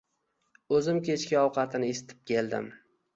Oʻzim 0.77 1.01
kechki 1.09 1.37
ovqatini 1.41 1.91
isitib 1.97 2.25
keldim 2.33 2.67